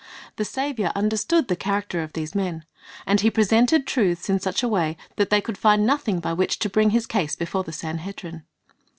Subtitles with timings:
[0.37, 2.65] The Saviour understood the character of these men,
[3.05, 6.57] and He presented truth in such a way that they could find nothing by which
[6.61, 8.43] to bring His case before the Sanhedrim.